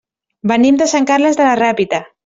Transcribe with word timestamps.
Venim 0.51 0.79
de 0.81 0.89
Sant 0.95 1.07
Carles 1.13 1.41
de 1.43 1.47
la 1.51 1.57
Ràpita. 1.65 2.07